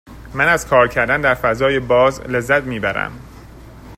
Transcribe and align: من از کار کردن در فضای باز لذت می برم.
من 0.33 0.47
از 0.47 0.67
کار 0.67 0.87
کردن 0.87 1.21
در 1.21 1.33
فضای 1.33 1.79
باز 1.79 2.21
لذت 2.29 2.63
می 2.63 2.79
برم. 2.79 3.11